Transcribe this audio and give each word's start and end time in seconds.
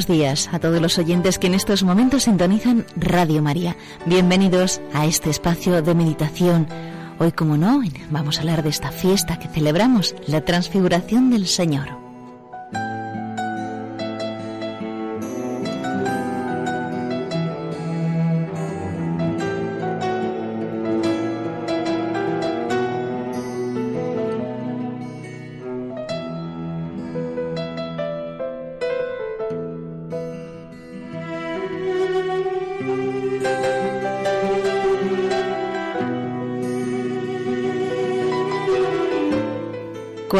Buenos 0.00 0.18
días 0.18 0.48
a 0.50 0.58
todos 0.58 0.80
los 0.80 0.96
oyentes 0.96 1.38
que 1.38 1.48
en 1.48 1.52
estos 1.52 1.82
momentos 1.82 2.22
sintonizan 2.22 2.86
Radio 2.96 3.42
María. 3.42 3.76
Bienvenidos 4.06 4.80
a 4.94 5.04
este 5.04 5.28
espacio 5.28 5.82
de 5.82 5.94
meditación. 5.94 6.66
Hoy, 7.18 7.32
como 7.32 7.58
no, 7.58 7.82
vamos 8.10 8.38
a 8.38 8.40
hablar 8.40 8.62
de 8.62 8.70
esta 8.70 8.92
fiesta 8.92 9.38
que 9.38 9.48
celebramos, 9.48 10.14
la 10.26 10.40
transfiguración 10.40 11.28
del 11.28 11.46
Señor. 11.46 11.99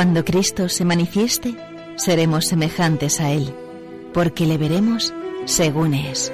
Cuando 0.01 0.25
Cristo 0.25 0.71
se 0.71 0.87
manifieste, 0.87 1.55
seremos 1.97 2.47
semejantes 2.47 3.21
a 3.21 3.33
Él, 3.33 3.55
porque 4.15 4.47
le 4.47 4.57
veremos 4.57 5.13
según 5.45 5.93
es. 5.93 6.33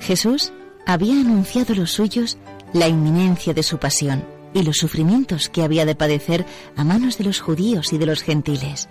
Jesús 0.00 0.52
había 0.84 1.12
anunciado 1.12 1.74
a 1.74 1.76
los 1.76 1.92
suyos 1.92 2.38
la 2.72 2.88
inminencia 2.88 3.54
de 3.54 3.62
su 3.62 3.78
pasión 3.78 4.24
y 4.52 4.64
los 4.64 4.78
sufrimientos 4.78 5.48
que 5.48 5.62
había 5.62 5.86
de 5.86 5.94
padecer 5.94 6.44
a 6.74 6.82
manos 6.82 7.16
de 7.16 7.22
los 7.22 7.38
judíos 7.38 7.92
y 7.92 7.98
de 7.98 8.06
los 8.06 8.20
gentiles. 8.20 8.88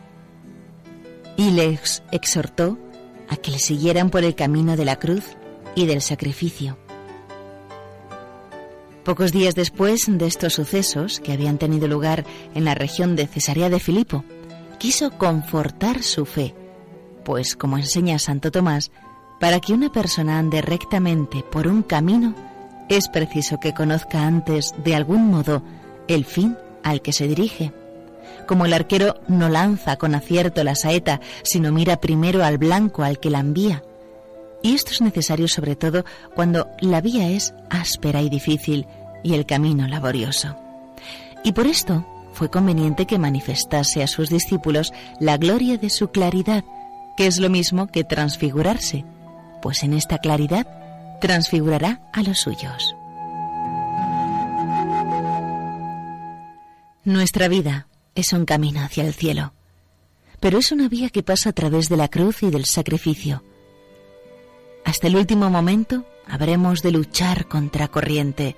Y 1.36 1.52
les 1.52 2.02
exhortó 2.14 2.78
a 3.28 3.36
que 3.36 3.52
le 3.52 3.60
siguieran 3.60 4.10
por 4.10 4.24
el 4.24 4.36
camino 4.36 4.78
de 4.78 4.86
la 4.86 5.00
cruz 5.00 5.36
y 5.76 5.86
del 5.86 6.02
sacrificio 6.02 6.78
Pocos 9.04 9.34
días 9.34 9.54
después 9.54 10.06
de 10.08 10.26
estos 10.26 10.54
sucesos 10.54 11.20
que 11.20 11.34
habían 11.34 11.58
tenido 11.58 11.90
lugar 11.90 12.24
en 12.56 12.64
la 12.64 12.74
región 12.74 13.18
de 13.18 13.28
Cesarea 13.28 13.70
de 13.70 13.82
Filipo, 13.82 14.24
quiso 14.80 15.12
confortar 15.12 16.04
su 16.04 16.26
fe, 16.26 16.56
pues 17.26 17.58
como 17.58 17.78
enseña 17.78 18.18
Santo 18.18 18.50
Tomás, 18.50 18.92
para 19.42 19.60
que 19.60 19.74
una 19.74 19.92
persona 19.92 20.40
ande 20.40 20.62
rectamente 20.62 21.44
por 21.44 21.68
un 21.68 21.84
camino, 21.84 22.34
es 22.88 23.10
preciso 23.10 23.60
que 23.60 23.74
conozca 23.74 24.26
antes, 24.26 24.74
de 24.86 24.96
algún 24.96 25.30
modo, 25.30 25.64
el 26.08 26.24
fin 26.24 26.56
al 26.82 27.02
que 27.02 27.12
se 27.12 27.28
dirige. 27.28 27.74
Como 28.48 28.66
el 28.66 28.72
arquero 28.72 29.20
no 29.28 29.50
lanza 29.50 29.98
con 29.98 30.16
acierto 30.16 30.64
la 30.64 30.76
saeta, 30.76 31.20
sino 31.44 31.74
mira 31.74 32.00
primero 32.00 32.42
al 32.42 32.58
blanco 32.58 33.04
al 33.04 33.20
que 33.20 33.30
la 33.30 33.40
envía, 33.40 33.84
y 34.64 34.74
esto 34.74 34.92
es 34.92 35.02
necesario 35.02 35.48
sobre 35.48 35.76
todo 35.76 36.06
cuando 36.34 36.70
la 36.80 37.02
vía 37.02 37.30
es 37.30 37.54
áspera 37.70 38.22
y 38.22 38.30
difícil 38.30 38.88
y 39.24 39.34
el 39.34 39.46
camino 39.46 39.88
laborioso. 39.88 40.56
Y 41.44 41.54
por 41.54 41.68
esto 41.68 42.06
fue 42.34 42.50
conveniente 42.50 43.06
que 43.06 43.20
manifestase 43.20 44.04
a 44.04 44.08
sus 44.08 44.30
discípulos 44.30 44.94
la 45.20 45.38
gloria 45.38 45.78
de 45.78 45.90
su 45.90 46.10
claridad, 46.10 46.64
que 47.18 47.28
es 47.28 47.40
lo 47.40 47.50
mismo 47.50 47.88
que 47.88 48.04
transfigurarse, 48.04 49.06
pues 49.62 49.84
en 49.84 49.94
esta 49.94 50.18
claridad 50.18 50.68
transfigurará 51.22 52.02
a 52.12 52.24
los 52.24 52.40
suyos. 52.40 52.96
Nuestra 57.06 57.48
vida 57.48 57.88
es 58.16 58.34
un 58.34 58.46
camino 58.46 58.82
hacia 58.82 59.06
el 59.06 59.14
cielo, 59.14 59.54
pero 60.40 60.58
es 60.58 60.72
una 60.72 60.88
vía 60.88 61.10
que 61.10 61.24
pasa 61.24 61.50
a 61.50 61.54
través 61.54 61.90
de 61.90 61.98
la 61.98 62.08
cruz 62.08 62.44
y 62.44 62.50
del 62.50 62.66
sacrificio 62.66 63.44
hasta 64.86 65.08
el 65.08 65.16
último 65.16 65.50
momento 65.50 66.06
habremos 66.28 66.82
de 66.82 66.92
luchar 66.92 67.48
contra 67.48 67.88
corriente. 67.88 68.56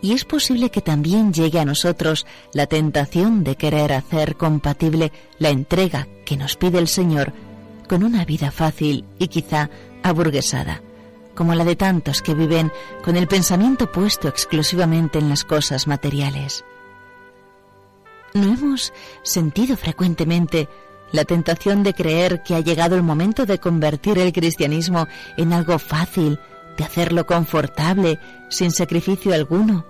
Y 0.00 0.12
es 0.12 0.24
posible 0.24 0.70
que 0.70 0.80
también 0.80 1.32
llegue 1.32 1.60
a 1.60 1.64
nosotros 1.64 2.26
la 2.52 2.66
tentación 2.66 3.44
de 3.44 3.56
querer 3.56 3.92
hacer 3.92 4.36
compatible 4.36 5.12
la 5.38 5.50
entrega 5.50 6.08
que 6.24 6.36
nos 6.36 6.56
pide 6.56 6.78
el 6.78 6.88
Señor 6.88 7.32
con 7.88 8.02
una 8.02 8.24
vida 8.24 8.50
fácil 8.50 9.04
y 9.18 9.28
quizá 9.28 9.70
aburguesada, 10.02 10.82
como 11.34 11.54
la 11.54 11.64
de 11.64 11.76
tantos 11.76 12.22
que 12.22 12.34
viven 12.34 12.72
con 13.04 13.16
el 13.16 13.28
pensamiento 13.28 13.92
puesto 13.92 14.28
exclusivamente 14.28 15.18
en 15.18 15.28
las 15.28 15.44
cosas 15.44 15.86
materiales. 15.86 16.64
¿No 18.34 18.54
hemos 18.54 18.92
sentido 19.22 19.76
frecuentemente 19.76 20.68
la 21.12 21.24
tentación 21.24 21.82
de 21.82 21.92
creer 21.92 22.42
que 22.42 22.54
ha 22.54 22.60
llegado 22.60 22.96
el 22.96 23.02
momento 23.02 23.44
de 23.46 23.58
convertir 23.58 24.18
el 24.18 24.32
cristianismo 24.32 25.06
en 25.36 25.52
algo 25.52 25.78
fácil, 25.78 26.38
de 26.76 26.84
hacerlo 26.84 27.26
confortable, 27.26 28.18
sin 28.48 28.70
sacrificio 28.70 29.34
alguno, 29.34 29.84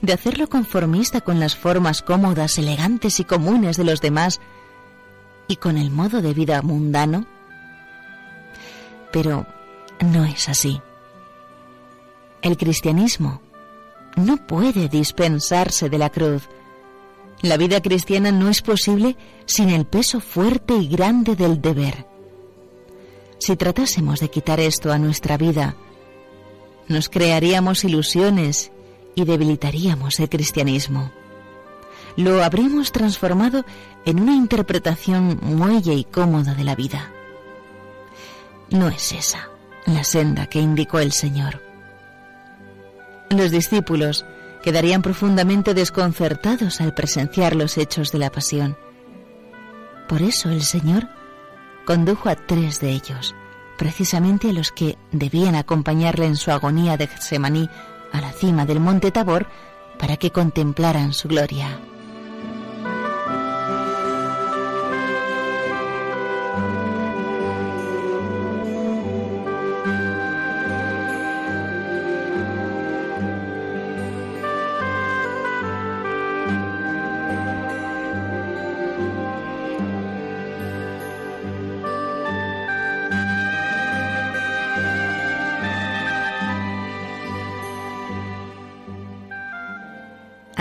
de 0.00 0.12
hacerlo 0.12 0.48
conformista 0.48 1.20
con 1.20 1.40
las 1.40 1.56
formas 1.56 2.02
cómodas, 2.02 2.58
elegantes 2.58 3.20
y 3.20 3.24
comunes 3.24 3.76
de 3.76 3.84
los 3.84 4.00
demás 4.00 4.40
y 5.48 5.56
con 5.56 5.78
el 5.78 5.90
modo 5.90 6.22
de 6.22 6.34
vida 6.34 6.62
mundano. 6.62 7.26
Pero 9.12 9.46
no 10.00 10.24
es 10.24 10.48
así. 10.48 10.80
El 12.42 12.56
cristianismo 12.56 13.40
no 14.16 14.36
puede 14.36 14.88
dispensarse 14.88 15.88
de 15.88 15.98
la 15.98 16.10
cruz, 16.10 16.48
la 17.44 17.58
vida 17.58 17.82
cristiana 17.82 18.32
no 18.32 18.48
es 18.48 18.62
posible 18.62 19.16
sin 19.44 19.68
el 19.68 19.84
peso 19.84 20.20
fuerte 20.20 20.74
y 20.76 20.88
grande 20.88 21.36
del 21.36 21.60
deber. 21.60 22.06
Si 23.38 23.54
tratásemos 23.56 24.20
de 24.20 24.30
quitar 24.30 24.60
esto 24.60 24.90
a 24.90 24.98
nuestra 24.98 25.36
vida, 25.36 25.76
nos 26.88 27.08
crearíamos 27.08 27.84
ilusiones 27.84 28.70
y 29.14 29.24
debilitaríamos 29.24 30.20
el 30.20 30.28
cristianismo. 30.28 31.12
Lo 32.16 32.44
habríamos 32.44 32.92
transformado 32.92 33.64
en 34.04 34.20
una 34.20 34.34
interpretación 34.34 35.38
muelle 35.42 35.94
y 35.94 36.04
cómoda 36.04 36.54
de 36.54 36.64
la 36.64 36.76
vida. 36.76 37.10
No 38.70 38.88
es 38.88 39.12
esa 39.12 39.48
la 39.86 40.04
senda 40.04 40.46
que 40.46 40.60
indicó 40.60 40.98
el 40.98 41.12
Señor. 41.12 41.60
Los 43.30 43.50
discípulos 43.50 44.24
quedarían 44.62 45.02
profundamente 45.02 45.74
desconcertados 45.74 46.80
al 46.80 46.94
presenciar 46.94 47.54
los 47.54 47.76
hechos 47.76 48.12
de 48.12 48.18
la 48.18 48.30
pasión. 48.30 48.76
Por 50.08 50.22
eso 50.22 50.50
el 50.50 50.62
Señor 50.62 51.08
condujo 51.84 52.28
a 52.28 52.36
tres 52.36 52.80
de 52.80 52.90
ellos, 52.90 53.34
precisamente 53.76 54.52
los 54.52 54.72
que 54.72 54.96
debían 55.12 55.54
acompañarle 55.54 56.26
en 56.26 56.36
su 56.36 56.50
agonía 56.50 56.96
de 56.96 57.06
Getsemaní 57.06 57.68
a 58.12 58.20
la 58.20 58.32
cima 58.32 58.66
del 58.66 58.80
monte 58.80 59.10
Tabor 59.10 59.46
para 59.98 60.16
que 60.16 60.30
contemplaran 60.30 61.12
su 61.12 61.28
gloria. 61.28 61.78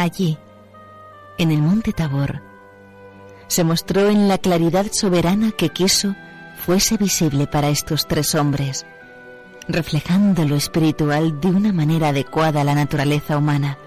Allí, 0.04 0.38
en 1.38 1.52
el 1.52 1.62
monte 1.62 1.94
Tabor, 1.94 2.42
se 3.48 3.64
mostró 3.64 4.10
en 4.10 4.28
la 4.28 4.38
claridad 4.38 4.88
soberana 4.92 5.52
que 5.52 5.70
quiso 5.70 6.16
fuese 6.58 6.98
visible 6.98 7.48
para 7.48 7.70
estos 7.70 8.08
tres 8.08 8.36
hombres, 8.36 8.86
reflejando 9.68 10.46
lo 10.46 10.56
espiritual 10.56 11.40
de 11.40 11.50
una 11.50 11.74
manera 11.74 12.10
adecuada 12.10 12.62
a 12.62 12.64
la 12.64 12.76
naturaleza 12.76 13.38
humana, 13.38 13.78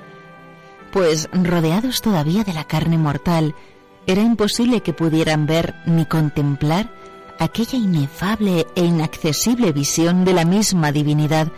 pues 0.93 1.29
rodeados 1.33 2.01
todavía 2.01 2.45
de 2.45 2.53
la 2.53 2.65
carne 2.65 2.99
mortal, 2.99 3.55
era 4.07 4.23
imposible 4.23 4.83
que 4.83 4.93
pudieran 4.93 5.47
ver 5.47 5.75
ni 5.85 6.07
contemplar 6.07 6.91
aquella 7.39 7.79
inefable 7.79 8.67
e 8.75 8.85
inaccesible 8.85 9.73
visión 9.73 10.25
de 10.25 10.33
la 10.33 10.45
misma 10.45 10.93
divinidad 10.93 11.49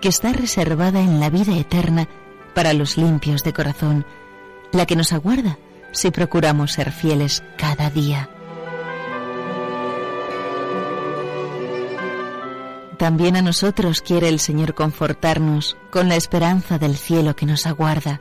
que 0.00 0.08
está 0.08 0.32
reservada 0.32 1.00
en 1.00 1.20
la 1.20 1.30
vida 1.30 1.56
eterna 1.56 2.08
para 2.54 2.72
los 2.72 2.96
limpios 2.96 3.42
de 3.42 3.52
corazón, 3.52 4.06
la 4.72 4.86
que 4.86 4.96
nos 4.96 5.12
aguarda 5.12 5.58
si 5.92 6.10
procuramos 6.10 6.72
ser 6.72 6.92
fieles 6.92 7.42
cada 7.56 7.90
día. 7.90 8.28
También 12.98 13.36
a 13.36 13.42
nosotros 13.42 14.00
quiere 14.00 14.28
el 14.28 14.38
Señor 14.38 14.74
confortarnos 14.74 15.76
con 15.90 16.08
la 16.08 16.16
esperanza 16.16 16.78
del 16.78 16.96
cielo 16.96 17.34
que 17.34 17.46
nos 17.46 17.66
aguarda, 17.66 18.20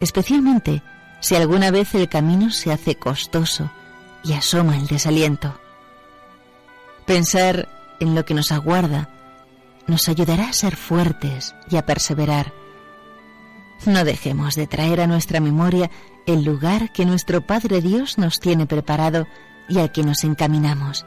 especialmente 0.00 0.82
si 1.20 1.36
alguna 1.36 1.70
vez 1.70 1.94
el 1.94 2.08
camino 2.08 2.50
se 2.50 2.72
hace 2.72 2.96
costoso 2.96 3.70
y 4.24 4.32
asoma 4.32 4.76
el 4.76 4.86
desaliento. 4.86 5.58
Pensar 7.06 7.68
en 8.00 8.14
lo 8.14 8.24
que 8.24 8.34
nos 8.34 8.52
aguarda 8.52 9.08
nos 9.86 10.08
ayudará 10.08 10.48
a 10.48 10.52
ser 10.52 10.76
fuertes 10.76 11.54
y 11.70 11.76
a 11.76 11.86
perseverar. 11.86 12.59
No 13.86 14.04
dejemos 14.04 14.56
de 14.56 14.66
traer 14.66 15.00
a 15.00 15.06
nuestra 15.06 15.40
memoria 15.40 15.90
el 16.26 16.44
lugar 16.44 16.92
que 16.92 17.06
nuestro 17.06 17.40
Padre 17.40 17.80
Dios 17.80 18.18
nos 18.18 18.38
tiene 18.38 18.66
preparado 18.66 19.26
y 19.68 19.78
al 19.78 19.90
que 19.90 20.02
nos 20.02 20.24
encaminamos. 20.24 21.06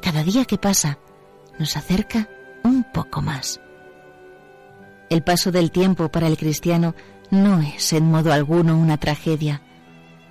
Cada 0.00 0.22
día 0.22 0.44
que 0.44 0.58
pasa 0.58 0.98
nos 1.58 1.76
acerca 1.76 2.28
un 2.62 2.84
poco 2.92 3.20
más. 3.20 3.60
El 5.10 5.22
paso 5.22 5.50
del 5.50 5.70
tiempo 5.70 6.08
para 6.08 6.28
el 6.28 6.36
cristiano 6.36 6.94
no 7.30 7.60
es 7.60 7.92
en 7.92 8.10
modo 8.10 8.32
alguno 8.32 8.78
una 8.78 8.98
tragedia. 8.98 9.62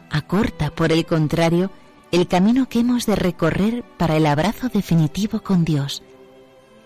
Acorta, 0.09 0.69
por 0.69 0.91
el 0.91 1.05
contrario, 1.05 1.71
el 2.11 2.27
camino 2.27 2.69
que 2.69 2.79
hemos 2.79 3.05
de 3.05 3.15
recorrer 3.15 3.83
para 3.97 4.15
el 4.15 4.25
abrazo 4.25 4.69
definitivo 4.69 5.41
con 5.41 5.65
Dios, 5.65 6.03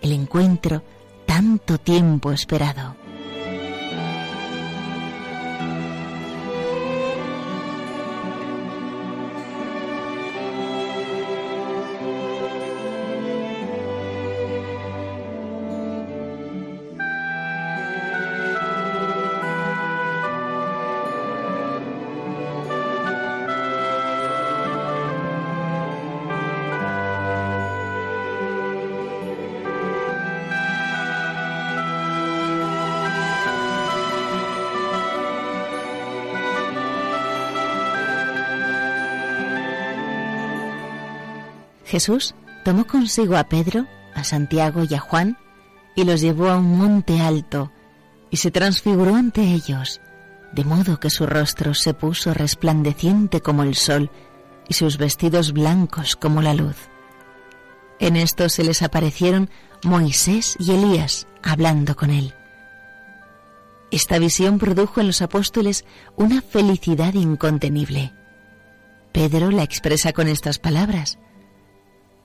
el 0.00 0.12
encuentro 0.12 0.82
tanto 1.26 1.78
tiempo 1.78 2.32
esperado. 2.32 3.01
Jesús 41.92 42.34
tomó 42.64 42.86
consigo 42.86 43.36
a 43.36 43.44
Pedro, 43.50 43.86
a 44.14 44.24
Santiago 44.24 44.82
y 44.88 44.94
a 44.94 44.98
Juan 44.98 45.36
y 45.94 46.04
los 46.04 46.22
llevó 46.22 46.48
a 46.48 46.56
un 46.56 46.78
monte 46.78 47.20
alto 47.20 47.70
y 48.30 48.38
se 48.38 48.50
transfiguró 48.50 49.14
ante 49.14 49.42
ellos, 49.42 50.00
de 50.54 50.64
modo 50.64 50.98
que 50.98 51.10
su 51.10 51.26
rostro 51.26 51.74
se 51.74 51.92
puso 51.92 52.32
resplandeciente 52.32 53.42
como 53.42 53.62
el 53.62 53.74
sol 53.74 54.10
y 54.70 54.72
sus 54.72 54.96
vestidos 54.96 55.52
blancos 55.52 56.16
como 56.16 56.40
la 56.40 56.54
luz. 56.54 56.76
En 57.98 58.16
esto 58.16 58.48
se 58.48 58.64
les 58.64 58.80
aparecieron 58.80 59.50
Moisés 59.84 60.56
y 60.58 60.72
Elías 60.72 61.26
hablando 61.42 61.94
con 61.94 62.08
él. 62.08 62.32
Esta 63.90 64.18
visión 64.18 64.58
produjo 64.58 65.02
en 65.02 65.08
los 65.08 65.20
apóstoles 65.20 65.84
una 66.16 66.40
felicidad 66.40 67.12
incontenible. 67.12 68.14
Pedro 69.12 69.50
la 69.50 69.62
expresa 69.62 70.14
con 70.14 70.28
estas 70.28 70.58
palabras. 70.58 71.18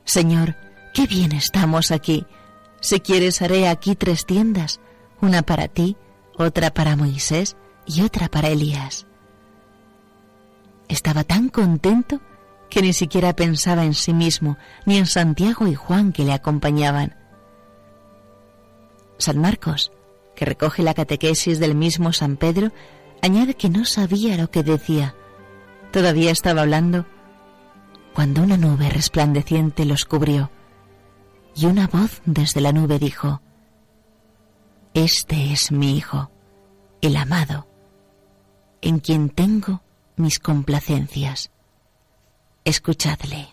Señor, 0.08 0.56
qué 0.94 1.06
bien 1.06 1.34
estamos 1.34 1.92
aquí. 1.92 2.26
Si 2.80 3.02
quieres 3.02 3.42
haré 3.42 3.68
aquí 3.68 3.94
tres 3.94 4.26
tiendas, 4.26 4.80
una 5.20 5.42
para 5.42 5.68
ti, 5.68 5.98
otra 6.38 6.74
para 6.74 6.96
Moisés 6.96 7.58
y 7.86 8.02
otra 8.04 8.30
para 8.30 8.48
Elías. 8.48 9.06
Estaba 10.88 11.26
tan 11.26 11.50
contento 11.50 12.22
que 12.70 12.82
ni 12.82 12.94
siquiera 12.94 13.36
pensaba 13.36 13.84
en 13.84 13.94
sí 13.94 14.14
mismo, 14.14 14.58
ni 14.86 14.98
en 14.98 15.08
Santiago 15.08 15.68
y 15.68 15.76
Juan 15.76 16.14
que 16.14 16.24
le 16.24 16.32
acompañaban. 16.32 17.14
San 19.18 19.40
Marcos, 19.40 19.92
que 20.38 20.46
recoge 20.46 20.84
la 20.84 20.94
catequesis 20.94 21.60
del 21.60 21.76
mismo 21.76 22.14
San 22.14 22.38
Pedro, 22.38 22.72
añade 23.22 23.56
que 23.56 23.68
no 23.68 23.84
sabía 23.84 24.38
lo 24.38 24.50
que 24.52 24.64
decía. 24.64 25.16
Todavía 25.92 26.32
estaba 26.32 26.62
hablando 26.62 27.06
cuando 28.18 28.42
una 28.42 28.58
nube 28.58 28.90
resplandeciente 28.90 29.86
los 29.86 30.06
cubrió 30.06 30.50
y 31.56 31.68
una 31.68 31.86
voz 31.86 32.24
desde 32.26 32.62
la 32.62 32.72
nube 32.72 32.98
dijo, 32.98 33.44
Este 34.96 35.54
es 35.54 35.72
mi 35.72 35.96
Hijo, 35.96 36.32
el 37.02 37.16
amado, 37.16 37.68
en 38.82 38.98
quien 39.02 39.30
tengo 39.30 39.84
mis 40.16 40.40
complacencias. 40.40 41.52
Escuchadle. 42.66 43.50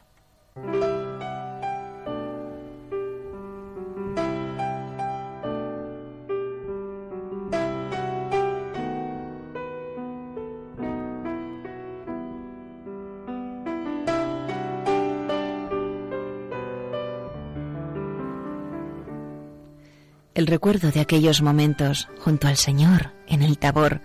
El 20.35 20.49
recuerdo 20.49 20.91
de 20.91 21.01
aquellos 21.01 21.43
momentos 21.43 22.09
junto 22.19 22.49
al 22.49 22.57
Señor 22.57 23.13
en 23.29 23.43
el 23.43 23.57
Tabor 23.57 24.01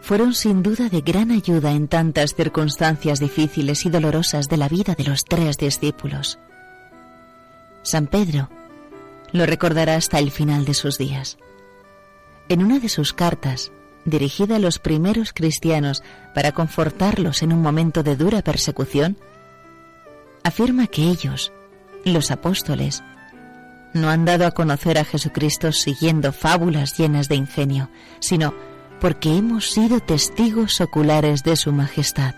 fueron 0.00 0.34
sin 0.34 0.62
duda 0.62 0.88
de 0.88 1.02
gran 1.02 1.30
ayuda 1.30 1.70
en 1.70 1.86
tantas 1.86 2.34
circunstancias 2.34 3.20
difíciles 3.20 3.86
y 3.86 3.90
dolorosas 3.90 4.48
de 4.48 4.56
la 4.56 4.68
vida 4.68 4.94
de 4.94 5.04
los 5.04 5.24
tres 5.24 5.56
discípulos. 5.56 6.38
San 7.82 8.08
Pedro 8.08 8.50
lo 9.32 9.46
recordará 9.46 9.94
hasta 9.94 10.18
el 10.18 10.32
final 10.32 10.64
de 10.64 10.74
sus 10.74 10.98
días. 10.98 11.38
En 12.48 12.64
una 12.64 12.80
de 12.80 12.88
sus 12.88 13.12
cartas, 13.12 13.70
dirigida 14.04 14.56
a 14.56 14.60
los 14.60 14.80
primeros 14.80 15.32
cristianos 15.32 16.02
para 16.34 16.52
confortarlos 16.52 17.42
en 17.42 17.52
un 17.52 17.62
momento 17.62 18.02
de 18.02 18.16
dura 18.16 18.42
persecución, 18.42 19.16
afirma 20.42 20.88
que 20.88 21.02
ellos, 21.02 21.52
los 22.04 22.30
apóstoles, 22.30 23.02
no 23.96 24.08
han 24.10 24.24
dado 24.24 24.46
a 24.46 24.52
conocer 24.52 24.98
a 24.98 25.04
Jesucristo 25.04 25.72
siguiendo 25.72 26.32
fábulas 26.32 26.96
llenas 26.96 27.28
de 27.28 27.36
ingenio, 27.36 27.90
sino 28.20 28.54
porque 29.00 29.36
hemos 29.36 29.70
sido 29.70 30.00
testigos 30.00 30.80
oculares 30.80 31.42
de 31.42 31.56
su 31.56 31.72
majestad. 31.72 32.34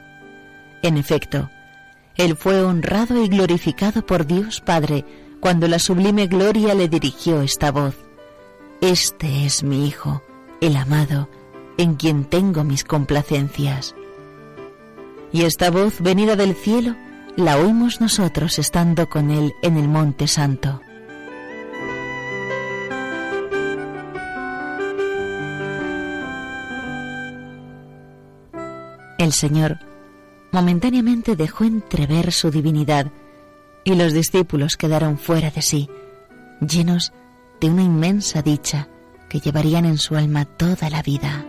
En 0.82 0.96
efecto, 0.96 1.50
Él 2.16 2.36
fue 2.36 2.62
honrado 2.62 3.22
y 3.22 3.28
glorificado 3.28 4.04
por 4.04 4.26
Dios 4.26 4.60
Padre 4.60 5.04
cuando 5.40 5.68
la 5.68 5.78
sublime 5.78 6.26
gloria 6.26 6.74
le 6.74 6.88
dirigió 6.88 7.42
esta 7.42 7.70
voz. 7.70 7.94
Este 8.80 9.44
es 9.44 9.62
mi 9.62 9.86
Hijo, 9.86 10.22
el 10.60 10.76
amado, 10.76 11.28
en 11.76 11.94
quien 11.94 12.24
tengo 12.24 12.64
mis 12.64 12.84
complacencias. 12.84 13.94
Y 15.32 15.42
esta 15.42 15.70
voz 15.70 16.00
venida 16.00 16.36
del 16.36 16.54
cielo 16.54 16.96
la 17.36 17.56
oímos 17.56 18.00
nosotros 18.00 18.58
estando 18.58 19.08
con 19.08 19.30
Él 19.30 19.54
en 19.62 19.76
el 19.76 19.88
Monte 19.88 20.26
Santo. 20.26 20.80
El 29.28 29.34
Señor 29.34 29.78
momentáneamente 30.52 31.36
dejó 31.36 31.64
entrever 31.64 32.32
su 32.32 32.50
divinidad 32.50 33.12
y 33.84 33.94
los 33.94 34.14
discípulos 34.14 34.78
quedaron 34.78 35.18
fuera 35.18 35.50
de 35.50 35.60
sí, 35.60 35.90
llenos 36.66 37.12
de 37.60 37.68
una 37.68 37.82
inmensa 37.82 38.40
dicha 38.40 38.88
que 39.28 39.40
llevarían 39.40 39.84
en 39.84 39.98
su 39.98 40.16
alma 40.16 40.46
toda 40.46 40.88
la 40.88 41.02
vida. 41.02 41.44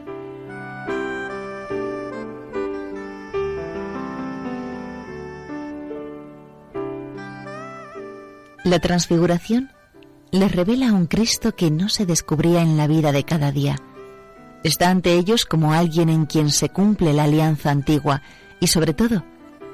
La 8.65 8.79
transfiguración 8.79 9.71
les 10.31 10.51
revela 10.51 10.89
a 10.89 10.93
un 10.93 11.05
Cristo 11.05 11.55
que 11.55 11.71
no 11.71 11.88
se 11.88 12.05
descubría 12.05 12.62
en 12.62 12.75
la 12.75 12.88
vida 12.88 13.13
de 13.13 13.24
cada 13.24 13.53
día, 13.53 13.77
Está 14.63 14.89
ante 14.89 15.13
ellos 15.13 15.46
como 15.46 15.74
alguien 15.74 16.10
en 16.10 16.25
quien 16.25 16.50
se 16.50 16.70
cumple 16.70 17.13
la 17.13 17.24
alianza 17.24 17.72
antigua 17.72 18.22
y 18.60 18.68
sobre 18.68 18.94
todo 18.94 19.24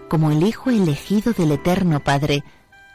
como 0.08 0.32
el 0.32 0.44
Hijo 0.44 0.70
elegido 0.70 1.34
del 1.34 1.52
Eterno 1.52 2.00
Padre, 2.00 2.44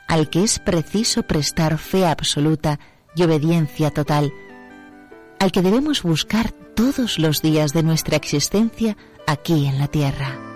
al 0.09 0.31
que 0.31 0.43
es 0.45 0.59
preciso 0.59 1.23
prestar 1.25 1.79
fe 1.79 2.07
absoluta 2.07 2.79
y 3.15 3.23
obediencia 3.25 3.91
total, 3.91 4.33
al 5.39 5.53
que 5.53 5.63
debemos 5.63 6.03
buscar 6.03 6.53
todos 6.53 7.19
los 7.19 7.43
días 7.43 7.73
de 7.73 7.83
nuestra 7.83 8.17
existencia 8.17 8.97
aquí 9.27 9.67
en 9.67 9.79
la 9.79 9.89
tierra. 9.89 10.50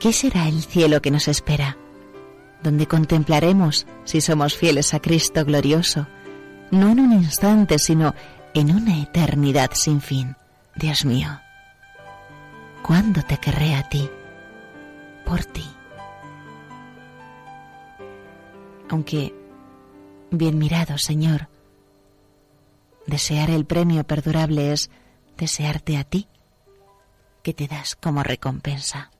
¿Qué 0.00 0.12
será 0.12 0.48
el 0.48 0.62
cielo 0.64 1.00
que 1.00 1.12
nos 1.12 1.28
espera? 1.28 1.76
donde 2.62 2.86
contemplaremos 2.86 3.86
si 4.04 4.20
somos 4.20 4.56
fieles 4.56 4.94
a 4.94 5.00
Cristo 5.00 5.44
glorioso, 5.44 6.06
no 6.70 6.88
en 6.90 7.00
un 7.00 7.12
instante, 7.12 7.78
sino 7.78 8.14
en 8.54 8.74
una 8.74 9.00
eternidad 9.00 9.70
sin 9.72 10.00
fin. 10.00 10.36
Dios 10.74 11.04
mío, 11.04 11.40
¿cuándo 12.82 13.22
te 13.22 13.38
querré 13.38 13.74
a 13.74 13.88
ti? 13.88 14.08
Por 15.24 15.44
ti. 15.44 15.68
Aunque, 18.88 19.34
bien 20.30 20.58
mirado, 20.58 20.98
Señor, 20.98 21.48
desear 23.06 23.50
el 23.50 23.64
premio 23.64 24.04
perdurable 24.04 24.72
es 24.72 24.90
desearte 25.36 25.96
a 25.96 26.04
ti, 26.04 26.28
que 27.42 27.54
te 27.54 27.68
das 27.68 27.96
como 27.96 28.22
recompensa. 28.22 29.10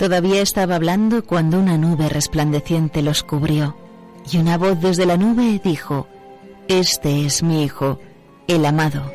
Todavía 0.00 0.40
estaba 0.40 0.76
hablando 0.76 1.26
cuando 1.26 1.60
una 1.60 1.76
nube 1.76 2.08
resplandeciente 2.08 3.02
los 3.02 3.22
cubrió, 3.22 3.76
y 4.32 4.38
una 4.38 4.56
voz 4.56 4.80
desde 4.80 5.04
la 5.04 5.18
nube 5.18 5.60
dijo, 5.62 6.06
Este 6.68 7.26
es 7.26 7.42
mi 7.42 7.64
Hijo, 7.64 8.00
el 8.48 8.64
amado, 8.64 9.12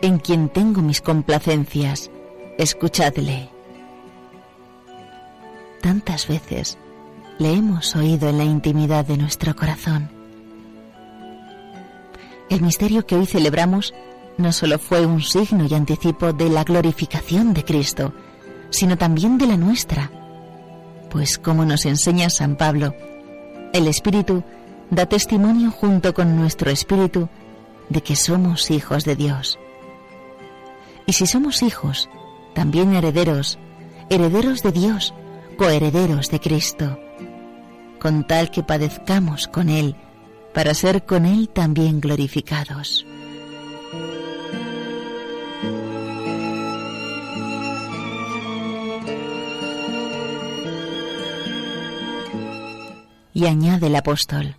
en 0.00 0.18
quien 0.18 0.48
tengo 0.48 0.80
mis 0.80 1.02
complacencias, 1.02 2.10
escuchadle. 2.56 3.50
Tantas 5.82 6.26
veces 6.26 6.78
le 7.38 7.52
hemos 7.52 7.94
oído 7.94 8.30
en 8.30 8.38
la 8.38 8.44
intimidad 8.44 9.04
de 9.04 9.18
nuestro 9.18 9.54
corazón. 9.54 10.10
El 12.48 12.62
misterio 12.62 13.04
que 13.04 13.16
hoy 13.16 13.26
celebramos 13.26 13.92
no 14.38 14.50
solo 14.52 14.78
fue 14.78 15.04
un 15.04 15.20
signo 15.20 15.66
y 15.68 15.74
anticipo 15.74 16.32
de 16.32 16.48
la 16.48 16.64
glorificación 16.64 17.52
de 17.52 17.66
Cristo, 17.66 18.14
sino 18.70 18.96
también 18.96 19.36
de 19.36 19.46
la 19.46 19.58
nuestra 19.58 20.10
pues 21.12 21.38
como 21.38 21.66
nos 21.66 21.84
enseña 21.84 22.30
San 22.30 22.56
Pablo, 22.56 22.94
el 23.74 23.86
Espíritu 23.86 24.42
da 24.90 25.04
testimonio 25.04 25.70
junto 25.70 26.14
con 26.14 26.36
nuestro 26.36 26.70
Espíritu 26.70 27.28
de 27.90 28.02
que 28.02 28.16
somos 28.16 28.70
hijos 28.70 29.04
de 29.04 29.14
Dios. 29.14 29.58
Y 31.06 31.12
si 31.12 31.26
somos 31.26 31.62
hijos, 31.62 32.08
también 32.54 32.94
herederos, 32.94 33.58
herederos 34.08 34.62
de 34.62 34.72
Dios, 34.72 35.12
coherederos 35.58 36.30
de 36.30 36.40
Cristo, 36.40 36.98
con 38.00 38.26
tal 38.26 38.50
que 38.50 38.62
padezcamos 38.62 39.48
con 39.48 39.68
Él, 39.68 39.96
para 40.54 40.72
ser 40.72 41.04
con 41.04 41.26
Él 41.26 41.50
también 41.50 42.00
glorificados. 42.00 43.04
Y 53.34 53.46
añade 53.46 53.86
el 53.86 53.96
apóstol, 53.96 54.56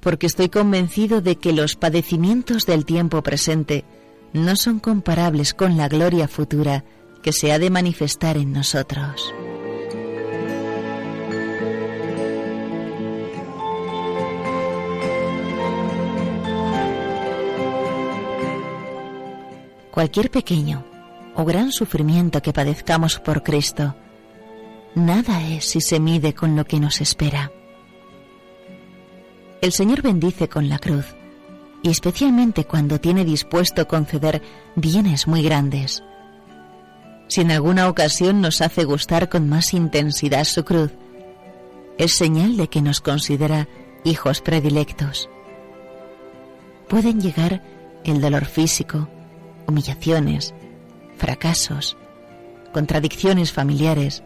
porque 0.00 0.26
estoy 0.26 0.48
convencido 0.48 1.20
de 1.20 1.36
que 1.36 1.52
los 1.52 1.76
padecimientos 1.76 2.66
del 2.66 2.84
tiempo 2.84 3.22
presente 3.22 3.84
no 4.32 4.56
son 4.56 4.80
comparables 4.80 5.54
con 5.54 5.76
la 5.76 5.88
gloria 5.88 6.28
futura 6.28 6.84
que 7.22 7.32
se 7.32 7.52
ha 7.52 7.58
de 7.58 7.70
manifestar 7.70 8.36
en 8.36 8.52
nosotros. 8.52 9.32
Cualquier 19.90 20.30
pequeño 20.30 20.84
o 21.34 21.44
gran 21.44 21.72
sufrimiento 21.72 22.40
que 22.40 22.52
padezcamos 22.52 23.18
por 23.18 23.42
Cristo, 23.42 23.94
nada 24.94 25.46
es 25.48 25.66
si 25.66 25.80
se 25.80 26.00
mide 26.00 26.32
con 26.32 26.56
lo 26.56 26.64
que 26.64 26.80
nos 26.80 27.00
espera 27.00 27.52
el 29.60 29.72
Señor 29.72 30.02
bendice 30.02 30.48
con 30.48 30.68
la 30.68 30.78
cruz, 30.78 31.14
y 31.82 31.90
especialmente 31.90 32.64
cuando 32.64 33.00
tiene 33.00 33.24
dispuesto 33.24 33.86
conceder 33.86 34.42
bienes 34.74 35.26
muy 35.26 35.42
grandes. 35.42 36.02
Si 37.28 37.42
en 37.42 37.50
alguna 37.50 37.88
ocasión 37.88 38.40
nos 38.40 38.60
hace 38.60 38.84
gustar 38.84 39.28
con 39.28 39.48
más 39.48 39.74
intensidad 39.74 40.44
su 40.44 40.64
cruz, 40.64 40.92
es 41.98 42.14
señal 42.14 42.56
de 42.56 42.68
que 42.68 42.80
nos 42.80 43.00
considera 43.00 43.68
hijos 44.04 44.40
predilectos. 44.40 45.28
Pueden 46.88 47.20
llegar 47.20 47.62
el 48.04 48.20
dolor 48.20 48.46
físico, 48.46 49.08
humillaciones, 49.66 50.54
fracasos, 51.18 51.96
contradicciones 52.72 53.52
familiares. 53.52 54.22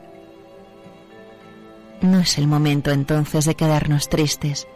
No 2.00 2.21
es 2.21 2.38
el 2.38 2.47
momento 2.47 2.93
entonces 2.93 3.45
de 3.45 3.57
quedarnos 3.57 4.09
tristes 4.09 4.69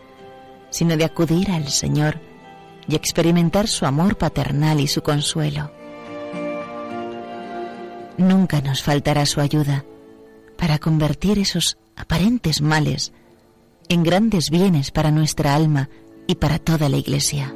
sino 0.70 0.96
de 0.96 1.04
acudir 1.04 1.50
al 1.50 1.68
Señor 1.68 2.20
y 2.86 2.94
experimentar 2.94 3.68
su 3.68 3.86
amor 3.86 4.16
paternal 4.16 4.80
y 4.80 4.86
su 4.86 5.02
consuelo. 5.02 5.70
Nunca 8.16 8.60
nos 8.60 8.82
faltará 8.82 9.26
su 9.26 9.40
ayuda 9.40 9.84
para 10.56 10.78
convertir 10.78 11.38
esos 11.38 11.78
aparentes 11.96 12.60
males 12.60 13.12
en 13.88 14.02
grandes 14.02 14.50
bienes 14.50 14.90
para 14.90 15.10
nuestra 15.10 15.54
alma 15.54 15.88
y 16.26 16.34
para 16.34 16.58
toda 16.58 16.88
la 16.88 16.96
Iglesia. 16.96 17.54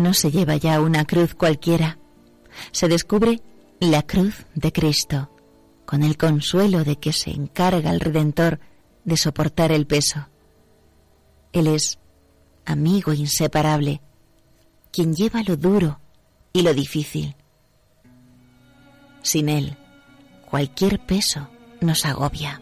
No 0.00 0.14
se 0.14 0.30
lleva 0.30 0.56
ya 0.56 0.80
una 0.80 1.04
cruz 1.04 1.34
cualquiera, 1.34 1.98
se 2.72 2.88
descubre 2.88 3.40
la 3.78 4.02
cruz 4.02 4.46
de 4.54 4.72
Cristo, 4.72 5.30
con 5.84 6.02
el 6.02 6.16
consuelo 6.16 6.84
de 6.84 6.96
que 6.96 7.12
se 7.12 7.30
encarga 7.30 7.90
el 7.90 8.00
Redentor 8.00 8.60
de 9.04 9.16
soportar 9.16 9.72
el 9.72 9.86
peso. 9.86 10.28
Él 11.52 11.66
es 11.66 11.98
amigo 12.64 13.12
inseparable, 13.12 14.00
quien 14.92 15.14
lleva 15.14 15.42
lo 15.42 15.56
duro 15.56 16.00
y 16.52 16.62
lo 16.62 16.74
difícil. 16.74 17.36
Sin 19.22 19.48
Él, 19.48 19.76
cualquier 20.48 20.98
peso 21.04 21.48
nos 21.80 22.04
agobia. 22.04 22.60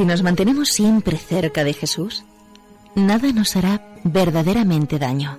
Si 0.00 0.06
nos 0.06 0.22
mantenemos 0.22 0.70
siempre 0.70 1.18
cerca 1.18 1.62
de 1.62 1.74
Jesús, 1.74 2.24
nada 2.94 3.30
nos 3.32 3.54
hará 3.54 3.86
verdaderamente 4.02 4.98
daño. 4.98 5.38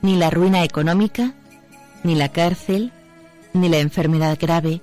Ni 0.00 0.16
la 0.16 0.30
ruina 0.30 0.64
económica, 0.64 1.34
ni 2.02 2.14
la 2.14 2.30
cárcel, 2.30 2.90
ni 3.52 3.68
la 3.68 3.80
enfermedad 3.80 4.38
grave, 4.40 4.80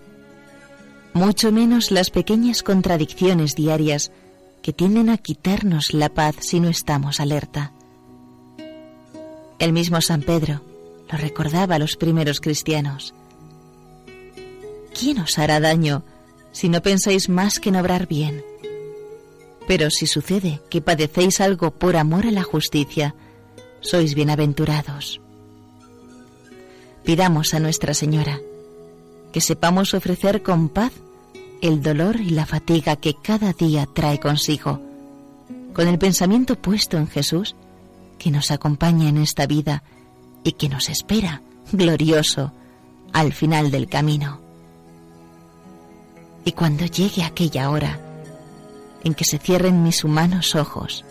mucho 1.16 1.52
menos 1.52 1.90
las 1.90 2.12
pequeñas 2.12 2.62
contradicciones 2.62 3.56
diarias 3.56 4.12
que 4.62 4.74
tienden 4.74 5.10
a 5.10 5.18
quitarnos 5.18 5.96
la 5.96 6.10
paz 6.10 6.36
si 6.42 6.60
no 6.60 6.70
estamos 6.70 7.20
alerta. 7.20 7.72
El 9.58 9.74
mismo 9.74 10.02
San 10.02 10.22
Pedro 10.22 10.62
lo 11.12 11.18
recordaba 11.18 11.78
a 11.78 11.80
los 11.80 11.96
primeros 11.96 12.40
cristianos. 12.40 13.16
¿Quién 14.94 15.18
os 15.18 15.40
hará 15.40 15.60
daño 15.60 16.04
si 16.52 16.70
no 16.70 16.84
pensáis 16.84 17.28
más 17.28 17.60
que 17.60 17.70
en 17.70 17.78
obrar 17.78 18.08
bien? 18.08 18.44
Pero 19.67 19.89
si 19.89 20.08
sucede 20.08 20.62
que 20.70 20.82
padecéis 20.82 21.41
algo 21.41 21.72
por 21.72 21.96
amor 21.96 22.27
a 22.27 22.32
la 22.32 22.43
justicia, 22.43 23.15
sois 23.79 24.13
bienaventurados. 24.15 25.22
Pidamos 27.03 27.53
a 27.53 27.60
Nuestra 27.60 27.93
Señora 27.93 28.39
que 29.34 29.41
sepamos 29.41 29.93
ofrecer 29.96 30.43
con 30.43 30.70
paz 30.70 30.93
el 31.62 31.82
dolor 31.82 32.22
y 32.22 32.29
la 32.29 32.46
fatiga 32.46 32.96
que 32.98 33.15
cada 33.15 33.51
día 33.51 33.88
trae 33.91 34.20
consigo, 34.20 34.79
con 35.74 35.88
el 35.88 35.98
pensamiento 35.98 36.55
puesto 36.55 36.98
en 36.98 37.08
Jesús, 37.08 37.55
que 38.20 38.29
nos 38.29 38.51
acompaña 38.51 39.10
en 39.10 39.17
esta 39.17 39.48
vida 39.48 39.84
y 40.43 40.51
que 40.51 40.70
nos 40.70 40.88
espera, 40.89 41.41
glorioso, 41.72 42.51
al 43.12 43.34
final 43.34 43.72
del 43.72 43.88
camino. 43.88 44.39
Y 46.46 46.51
cuando 46.51 46.86
llegue 46.86 47.24
aquella 47.24 47.70
hora 47.72 48.00
en 49.04 49.14
que 49.14 49.26
se 49.26 49.38
cierren 49.38 49.84
mis 49.84 50.04
humanos 50.04 50.56
ojos, 50.56 51.06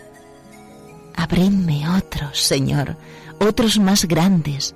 abridme 1.15 1.89
otros, 1.89 2.41
Señor, 2.41 2.97
otros 3.39 3.79
más 3.79 4.07
grandes, 4.07 4.75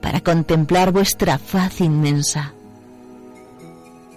para 0.00 0.20
contemplar 0.20 0.92
vuestra 0.92 1.38
faz 1.38 1.80
inmensa. 1.80 2.52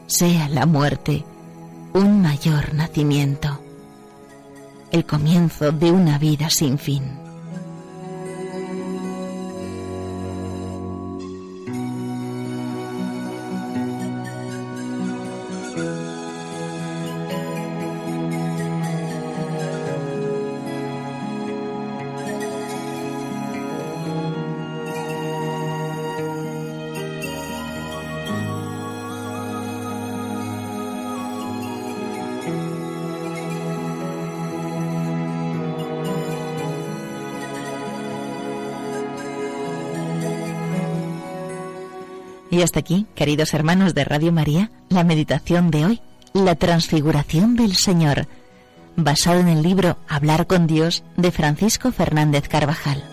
Sea 0.07 0.49
la 0.49 0.65
muerte 0.65 1.25
un 1.93 2.21
mayor 2.21 2.73
nacimiento, 2.73 3.59
el 4.91 5.05
comienzo 5.05 5.71
de 5.71 5.91
una 5.91 6.17
vida 6.17 6.49
sin 6.49 6.77
fin. 6.77 7.03
Y 42.51 42.61
hasta 42.61 42.79
aquí, 42.79 43.07
queridos 43.15 43.53
hermanos 43.53 43.95
de 43.95 44.03
Radio 44.03 44.33
María, 44.33 44.71
la 44.89 45.05
meditación 45.05 45.71
de 45.71 45.85
hoy, 45.85 46.01
la 46.33 46.55
transfiguración 46.55 47.55
del 47.55 47.77
Señor, 47.77 48.27
basado 48.97 49.39
en 49.39 49.47
el 49.47 49.63
libro 49.63 49.97
Hablar 50.09 50.47
con 50.47 50.67
Dios 50.67 51.03
de 51.15 51.31
Francisco 51.31 51.93
Fernández 51.93 52.49
Carvajal. 52.49 53.10